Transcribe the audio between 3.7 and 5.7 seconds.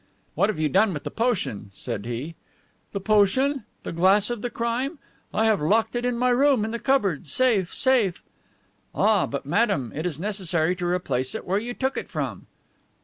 The glass of the crime! I have